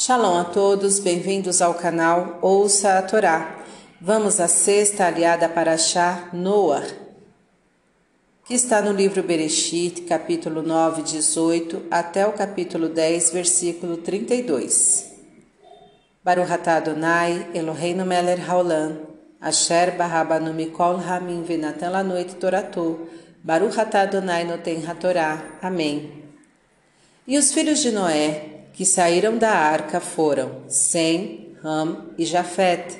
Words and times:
Shalom 0.00 0.38
a 0.38 0.44
todos, 0.44 1.00
bem-vindos 1.00 1.60
ao 1.60 1.74
canal 1.74 2.38
Ouça 2.40 2.98
a 2.98 3.02
Torá. 3.02 3.64
Vamos 4.00 4.38
à 4.38 4.46
sexta 4.46 5.06
aliada 5.06 5.48
para 5.48 5.72
achar 5.72 6.32
Noah, 6.32 6.86
que 8.44 8.54
está 8.54 8.80
no 8.80 8.92
livro 8.92 9.24
Bereshit, 9.24 10.02
capítulo 10.02 10.62
9, 10.62 11.02
18, 11.02 11.86
até 11.90 12.24
o 12.24 12.32
capítulo 12.32 12.88
10, 12.88 13.32
versículo 13.32 13.96
32. 13.96 15.14
Baruch 16.22 16.52
atah 16.52 16.76
Adonai, 16.76 17.48
Eloheinu 17.52 18.06
melech 18.06 18.40
haolam, 18.48 19.00
asher 19.40 19.96
barabanu 19.98 20.54
mikol 20.54 21.02
hamim 21.02 21.42
venatan 21.42 21.90
lanoit 21.90 22.38
toratu, 22.38 23.08
Baruch 23.42 23.76
atah 23.76 24.02
Adonai 24.02 24.44
noten 24.44 24.80
hatorá. 24.86 25.58
Amém. 25.60 26.22
E 27.26 27.36
os 27.36 27.52
filhos 27.52 27.80
de 27.80 27.90
Noé, 27.90 28.57
que 28.78 28.84
saíram 28.84 29.36
da 29.36 29.50
arca 29.50 29.98
foram 29.98 30.62
Sem, 30.68 31.48
Ram 31.60 32.10
e 32.16 32.24
Jafete. 32.24 32.96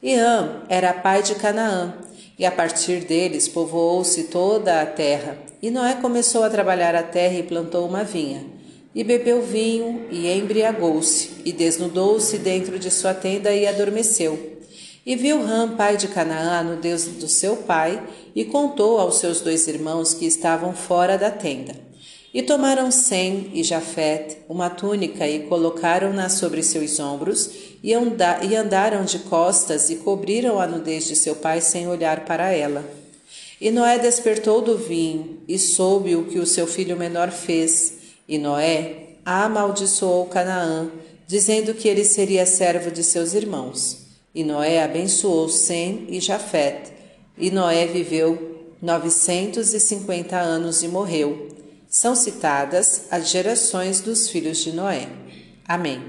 E 0.00 0.14
Ram 0.14 0.62
era 0.68 0.92
pai 0.92 1.20
de 1.20 1.34
Canaã, 1.34 1.94
e 2.38 2.46
a 2.46 2.52
partir 2.52 3.00
deles 3.00 3.48
povoou-se 3.48 4.22
toda 4.28 4.80
a 4.80 4.86
terra. 4.86 5.36
E 5.60 5.68
Noé 5.68 5.96
começou 5.96 6.44
a 6.44 6.48
trabalhar 6.48 6.94
a 6.94 7.02
terra 7.02 7.34
e 7.34 7.42
plantou 7.42 7.88
uma 7.88 8.04
vinha. 8.04 8.46
E 8.94 9.02
bebeu 9.02 9.42
vinho 9.42 10.06
e 10.12 10.30
embriagou-se, 10.30 11.42
e 11.44 11.50
desnudou-se 11.50 12.38
dentro 12.38 12.78
de 12.78 12.88
sua 12.88 13.12
tenda 13.12 13.52
e 13.52 13.66
adormeceu. 13.66 14.60
E 15.04 15.16
viu 15.16 15.42
Ram, 15.42 15.74
pai 15.74 15.96
de 15.96 16.06
Canaã, 16.06 16.62
no 16.62 16.76
Deus 16.76 17.02
do 17.04 17.26
seu 17.26 17.56
pai, 17.56 18.00
e 18.32 18.44
contou 18.44 19.00
aos 19.00 19.18
seus 19.18 19.40
dois 19.40 19.66
irmãos 19.66 20.14
que 20.14 20.24
estavam 20.24 20.72
fora 20.72 21.18
da 21.18 21.32
tenda. 21.32 21.74
E 22.36 22.42
tomaram 22.42 22.90
Sem 22.90 23.50
e 23.54 23.62
Jafet 23.62 24.36
uma 24.46 24.68
túnica 24.68 25.26
e 25.26 25.44
colocaram-na 25.44 26.28
sobre 26.28 26.62
seus 26.62 27.00
ombros 27.00 27.50
e, 27.82 27.94
andaram 27.94 29.06
de 29.06 29.20
costas 29.20 29.88
e 29.88 29.96
cobriram 29.96 30.60
a 30.60 30.66
nudez 30.66 31.06
de 31.06 31.16
seu 31.16 31.34
pai 31.34 31.62
sem 31.62 31.88
olhar 31.88 32.26
para 32.26 32.52
ela. 32.52 32.84
E 33.58 33.70
Noé 33.70 33.98
despertou 33.98 34.60
do 34.60 34.76
vinho 34.76 35.40
e 35.48 35.58
soube 35.58 36.14
o 36.14 36.26
que 36.26 36.38
o 36.38 36.44
seu 36.44 36.66
filho 36.66 36.94
menor 36.94 37.30
fez. 37.30 37.94
E 38.28 38.36
Noé 38.36 39.14
amaldiçoou 39.24 40.26
Canaã, 40.26 40.90
dizendo 41.26 41.72
que 41.72 41.88
ele 41.88 42.04
seria 42.04 42.44
servo 42.44 42.90
de 42.90 43.02
seus 43.02 43.32
irmãos. 43.32 44.08
E 44.34 44.44
Noé 44.44 44.82
abençoou 44.82 45.48
Sem 45.48 46.04
e 46.10 46.20
Jafet. 46.20 46.92
E 47.38 47.50
Noé 47.50 47.86
viveu 47.86 48.74
novecentos 48.82 49.72
e 49.72 49.80
cinquenta 49.80 50.36
anos 50.36 50.82
e 50.82 50.88
morreu 50.88 51.55
são 51.96 52.14
citadas 52.14 53.06
as 53.10 53.30
gerações 53.30 54.02
dos 54.02 54.28
filhos 54.28 54.58
de 54.58 54.70
Noé. 54.70 55.08
Amém. 55.66 56.04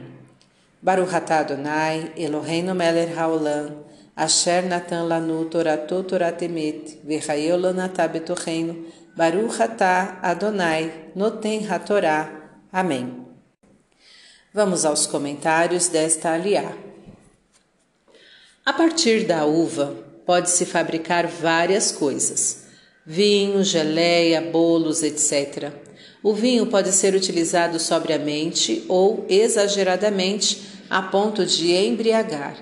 Baruch 0.82 1.16
atah 1.16 1.40
Adonai, 1.40 2.12
Eloheinu 2.18 2.76
melech 2.76 3.14
haolam, 3.14 3.86
asher 4.14 4.64
natan 4.64 5.08
lanu 5.08 5.46
torato 5.46 6.04
toratemet, 6.04 7.00
v'chayeu 7.06 7.58
lanatá 7.58 8.06
betocheinu, 8.06 8.86
Baruch 9.16 9.62
atah 9.62 10.20
Adonai, 10.22 10.92
noten 11.16 11.66
hatorá. 11.72 12.30
Amém. 12.70 13.26
Vamos 14.54 14.84
aos 14.84 15.08
comentários 15.08 15.88
desta 15.88 16.34
aliá. 16.34 16.76
A 18.66 18.74
partir 18.74 19.26
da 19.26 19.46
uva, 19.46 19.96
pode-se 20.26 20.66
fabricar 20.66 21.28
várias 21.28 21.94
coisas 21.94 22.67
vinho, 23.10 23.64
geleia, 23.64 24.42
bolos, 24.42 25.02
etc. 25.02 25.72
O 26.22 26.34
vinho 26.34 26.66
pode 26.66 26.92
ser 26.92 27.16
utilizado 27.16 27.80
sobriamente 27.80 28.84
ou 28.90 29.26
exageradamente 29.30 30.62
a 30.90 31.02
ponto 31.02 31.46
de 31.46 31.74
embriagar. 31.74 32.58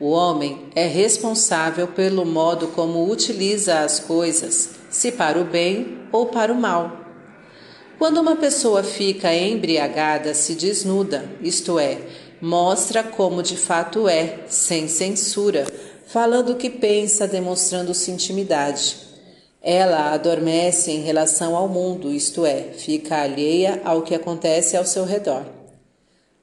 O 0.00 0.08
homem 0.08 0.70
é 0.74 0.86
responsável 0.86 1.86
pelo 1.88 2.24
modo 2.24 2.68
como 2.68 3.06
utiliza 3.10 3.80
as 3.80 4.00
coisas, 4.00 4.70
se 4.88 5.12
para 5.12 5.38
o 5.38 5.44
bem 5.44 5.98
ou 6.10 6.24
para 6.26 6.50
o 6.50 6.56
mal. 6.56 6.98
Quando 7.98 8.18
uma 8.18 8.36
pessoa 8.36 8.82
fica 8.82 9.34
embriagada, 9.34 10.32
se 10.32 10.54
desnuda, 10.54 11.30
isto 11.42 11.78
é, 11.78 11.98
mostra 12.40 13.02
como 13.02 13.42
de 13.42 13.58
fato 13.58 14.08
é, 14.08 14.38
sem 14.48 14.88
censura, 14.88 15.66
falando 16.06 16.52
o 16.52 16.56
que 16.56 16.70
pensa, 16.70 17.28
demonstrando-se 17.28 18.10
intimidade. 18.10 19.11
Ela 19.62 20.12
adormece 20.12 20.90
em 20.90 21.02
relação 21.02 21.54
ao 21.54 21.68
mundo, 21.68 22.10
isto 22.10 22.44
é, 22.44 22.72
fica 22.76 23.22
alheia 23.22 23.80
ao 23.84 24.02
que 24.02 24.12
acontece 24.12 24.76
ao 24.76 24.84
seu 24.84 25.04
redor. 25.04 25.46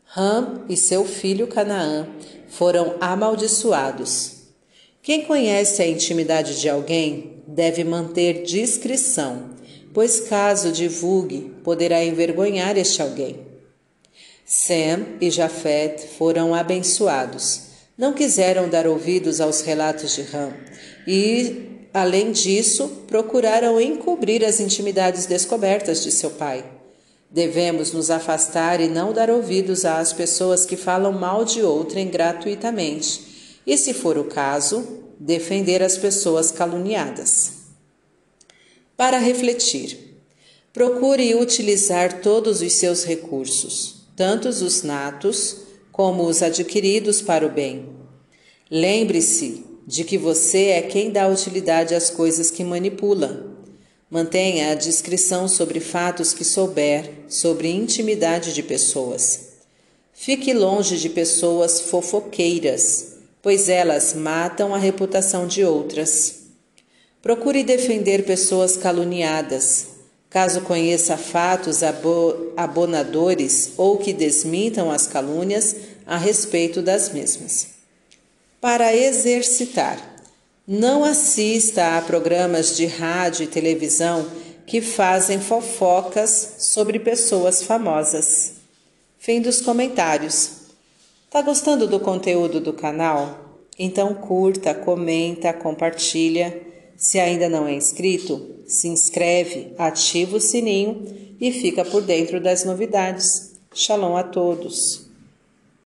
Ram 0.05 0.63
e 0.69 0.77
seu 0.77 1.03
filho 1.03 1.45
Canaã 1.45 2.07
foram 2.47 2.95
amaldiçoados. 3.01 4.37
Quem 5.03 5.25
conhece 5.25 5.81
a 5.81 5.87
intimidade 5.87 6.59
de 6.61 6.69
alguém 6.69 7.43
deve 7.45 7.83
manter 7.83 8.43
discrição, 8.43 9.49
pois 9.93 10.21
caso 10.21 10.71
divulgue, 10.71 11.53
poderá 11.63 12.03
envergonhar 12.03 12.77
este 12.77 13.01
alguém. 13.01 13.39
Sem 14.45 15.05
e 15.19 15.29
Jafet 15.29 16.07
foram 16.17 16.55
abençoados. 16.55 17.63
Não 17.97 18.13
quiseram 18.13 18.69
dar 18.69 18.87
ouvidos 18.87 19.41
aos 19.41 19.61
relatos 19.61 20.15
de 20.15 20.21
Ram 20.21 20.53
e 21.05 21.68
além 21.93 22.31
disso, 22.31 22.87
procuraram 23.07 23.79
encobrir 23.79 24.43
as 24.43 24.59
intimidades 24.59 25.25
descobertas 25.25 26.03
de 26.03 26.11
seu 26.11 26.31
pai. 26.31 26.63
Devemos 27.31 27.91
nos 27.91 28.09
afastar 28.09 28.81
e 28.81 28.87
não 28.87 29.13
dar 29.13 29.29
ouvidos 29.29 29.85
às 29.85 30.11
pessoas 30.11 30.65
que 30.65 30.75
falam 30.75 31.11
mal 31.11 31.45
de 31.45 31.61
outrem 31.61 32.09
gratuitamente, 32.09 33.61
e, 33.65 33.77
se 33.77 33.93
for 33.93 34.17
o 34.17 34.23
caso, 34.23 34.99
defender 35.19 35.83
as 35.83 35.97
pessoas 35.97 36.51
caluniadas. 36.51 37.53
Para 38.97 39.19
refletir, 39.19 40.23
procure 40.73 41.35
utilizar 41.35 42.21
todos 42.21 42.61
os 42.61 42.73
seus 42.73 43.03
recursos, 43.03 44.07
tanto 44.15 44.49
os 44.49 44.83
natos 44.83 45.57
como 45.91 46.25
os 46.25 46.41
adquiridos 46.41 47.21
para 47.21 47.45
o 47.45 47.49
bem. 47.49 47.89
Lembre-se 48.71 49.68
de 49.89 50.03
que 50.03 50.19
você 50.19 50.65
é 50.65 50.83
quem 50.83 51.09
dá 51.09 51.27
utilidade 51.27 51.95
às 51.95 52.11
coisas 52.11 52.51
que 52.51 52.63
manipula. 52.63 53.47
Mantenha 54.07 54.69
a 54.69 54.75
discrição 54.75 55.47
sobre 55.47 55.79
fatos 55.79 56.31
que 56.31 56.43
souber, 56.43 57.09
sobre 57.27 57.71
intimidade 57.71 58.53
de 58.53 58.61
pessoas. 58.61 59.47
Fique 60.13 60.53
longe 60.53 60.95
de 60.99 61.09
pessoas 61.09 61.81
fofoqueiras, 61.81 63.15
pois 63.41 63.67
elas 63.67 64.13
matam 64.13 64.75
a 64.75 64.77
reputação 64.77 65.47
de 65.47 65.63
outras. 65.63 66.35
Procure 67.19 67.63
defender 67.63 68.25
pessoas 68.25 68.77
caluniadas. 68.77 69.87
Caso 70.29 70.61
conheça 70.61 71.17
fatos 71.17 71.79
abonadores 72.55 73.71
ou 73.75 73.97
que 73.97 74.13
desmintam 74.13 74.91
as 74.91 75.07
calúnias 75.07 75.75
a 76.05 76.15
respeito 76.15 76.79
das 76.79 77.11
mesmas 77.11 77.78
para 78.61 78.95
exercitar. 78.95 79.97
Não 80.67 81.03
assista 81.03 81.97
a 81.97 82.01
programas 82.01 82.75
de 82.77 82.85
rádio 82.85 83.43
e 83.43 83.47
televisão 83.47 84.25
que 84.65 84.81
fazem 84.81 85.39
fofocas 85.39 86.55
sobre 86.59 86.99
pessoas 86.99 87.63
famosas. 87.63 88.53
Fim 89.17 89.41
dos 89.41 89.61
comentários. 89.61 90.51
Tá 91.29 91.41
gostando 91.41 91.87
do 91.87 91.99
conteúdo 91.99 92.59
do 92.59 92.73
canal? 92.73 93.63
Então 93.77 94.13
curta, 94.13 94.73
comenta, 94.73 95.53
compartilha. 95.53 96.61
Se 96.95 97.19
ainda 97.19 97.47
não 97.47 97.65
é 97.65 97.73
inscrito, 97.73 98.57
se 98.67 98.87
inscreve, 98.87 99.73
ativa 99.77 100.37
o 100.37 100.41
sininho 100.41 101.35
e 101.39 101.51
fica 101.51 101.83
por 101.85 102.01
dentro 102.01 102.41
das 102.41 102.63
novidades. 102.65 103.53
Shalom 103.73 104.17
a 104.17 104.23
todos! 104.23 105.08